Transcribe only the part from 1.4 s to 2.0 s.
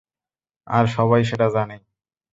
জানে।